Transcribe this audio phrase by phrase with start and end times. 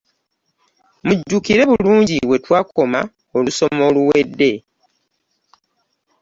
[1.05, 3.01] Mujjukire bulungi we twakoma
[3.37, 4.51] olusoma oluwedde.